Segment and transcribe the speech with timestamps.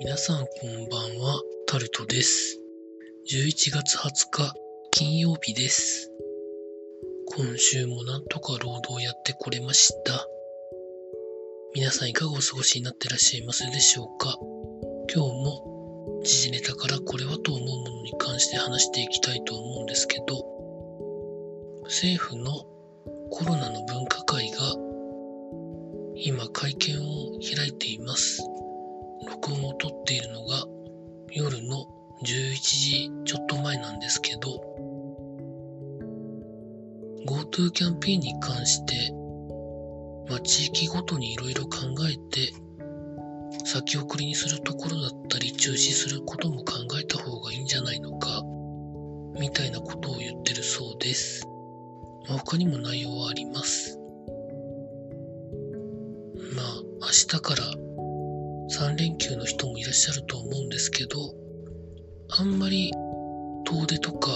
[0.00, 2.60] 皆さんこんばんは、タルトです。
[3.32, 4.54] 11月20日、
[4.92, 6.12] 金曜日です。
[7.26, 10.24] 今週もなんとか労働やってこれました。
[11.74, 14.36] 皆さんいかがお過ごしになってらっしゃいますでしょうか
[15.12, 20.44] 今日も時事ネタからこれはと思うものに関して話していきたいと思うんですけど、
[21.86, 22.52] 政府の
[23.30, 24.58] コロナの分科会が
[26.14, 28.42] 今会見を開いています。
[29.26, 30.64] 録音を撮っているのが
[31.30, 31.86] 夜の
[32.24, 34.62] 11時ちょっと前なんですけど
[37.26, 39.12] GoTo キャンペーンに関して、
[40.28, 41.78] まあ、地域ごとにいろいろ考
[42.10, 42.52] えて
[43.64, 48.42] 先送りにするところだったり中止することも考えた方がいいんじゃないのか
[49.38, 51.46] みたいなことを言ってるそうです、
[52.28, 53.98] まあ、他にも内容はあります。
[56.54, 57.87] まあ明日から
[58.78, 61.18] 3連休の人もいらっしゃると思うんですけど、
[62.28, 62.92] あんまり
[63.66, 64.30] 遠出とか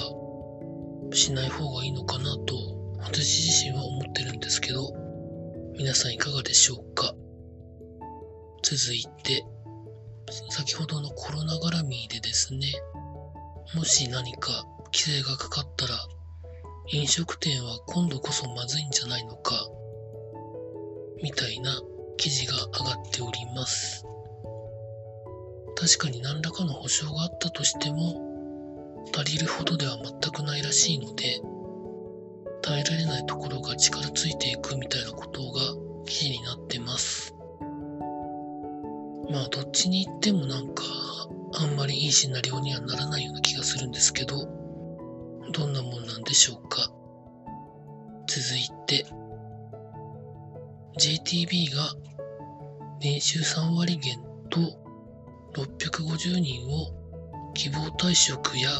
[1.13, 4.93] しない方がいいのかなと私自身は思ってるんですけど、
[5.79, 7.15] 皆さんいかがでしょうか？
[8.65, 9.47] 続いて、
[10.51, 12.67] 先ほどのコロナ絡みでですね、
[13.77, 15.95] もし何か規制がかかったら、
[16.91, 19.55] 飲食店は今度こそまずいんじゃないのか、
[21.23, 21.81] みたいな
[22.17, 24.05] 記事が上がっております。
[25.83, 31.41] 確かに何らかの保証があったとしても、足りるほどでは全くないらしいので、
[32.63, 35.61] 耐えられないところが力ついていくみたいなことが
[36.07, 37.35] 記事になってます。
[39.29, 40.85] まあ、どっちに行ってもなんか、
[41.55, 44.37] あんまりいいシナリオにはならないような気がするんですけど、
[45.53, 46.93] どんなもんなんでしょうか。
[48.29, 49.05] 続いて、
[51.01, 51.93] JTB が
[53.01, 54.82] 年収3割減と
[55.55, 58.71] 650人を希望退職や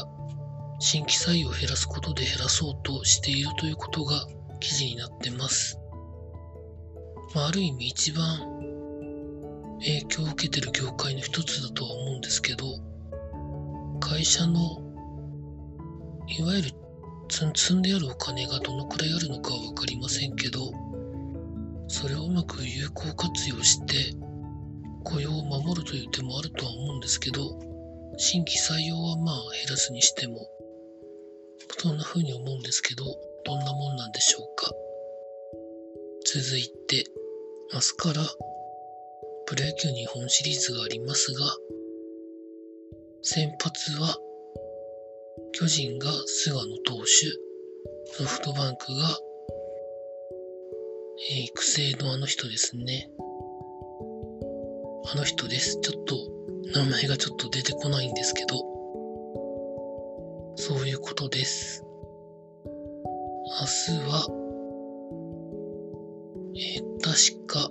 [0.79, 4.25] 新規採用を減らすことで減らそうとしているということが
[4.59, 5.79] 記事になってます。
[7.35, 8.39] まあ、ある意味一番
[9.79, 12.65] 影響を受けてる業界の一つだとは思うんですけど、
[13.99, 14.81] 会社の
[16.27, 16.71] いわゆる
[17.29, 20.71] 積積んであるお金がどのくらいあるのかはわかりませんけど、
[21.87, 24.15] それをうまく有効活用して
[25.03, 27.59] 雇用を守るという手もあるとは思うんですけど、
[28.17, 30.47] 新規採用はまあ減らすにしても、
[31.77, 33.03] そんな風に思うんですけど、
[33.45, 34.71] どんなもんなんでしょうか。
[36.25, 37.05] 続いて、
[37.73, 38.25] 明日から
[39.45, 41.45] プロ野球日本シリーズがありますが、
[43.21, 44.17] 先発は
[45.53, 47.05] 巨人が菅野投手、
[48.17, 49.17] ソフトバンクが、
[51.31, 53.09] えー育成のあの人ですね。
[55.13, 55.79] あの人です。
[55.79, 56.15] ちょっと、
[56.73, 58.55] 名前がちょっと出てこないんですけど、
[60.55, 61.85] そういうことです。
[62.65, 64.25] 明日は、
[66.55, 67.69] えー確か、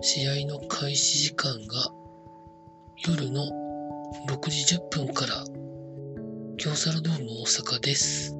[0.00, 1.92] 試合の開始時間が
[3.06, 3.44] 夜の
[4.28, 5.44] 6時10分から、
[6.56, 8.34] 京セラドーム大阪です。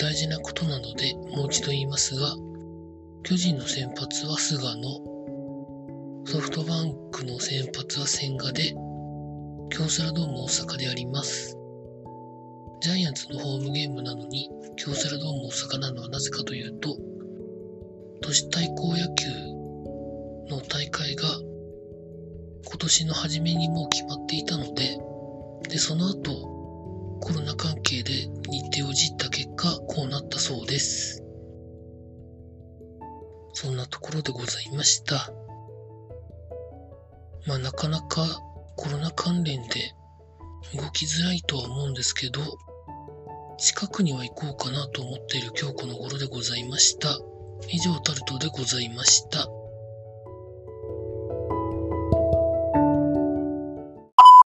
[0.00, 2.34] 大事なことなので、もう一度言いますが、
[3.22, 5.17] 巨人の先発は菅野、
[6.30, 8.74] ソフトバンクの先発は千賀で、
[9.70, 11.56] 京セラドーム大阪であります。
[12.82, 16.98] ジャイアンツのホームゲームなのに、京セラドーム大阪なのはなぜかというと、
[18.20, 19.26] 都市対抗野球
[20.54, 21.24] の大会が
[22.66, 24.98] 今年の初めにもう決まっていたので、
[25.70, 28.12] で、その後、コロナ関係で
[28.50, 31.24] 日程をじった結果、こうなったそうです。
[33.54, 35.32] そんなところでございました。
[37.48, 38.42] まあなかなか
[38.76, 39.94] コロナ関連で
[40.74, 42.42] 動きづらいとは思うんですけど、
[43.56, 47.18] 近くには行こうかなと思っている今日この頃でございました。
[47.70, 49.48] 以上タルトでございました。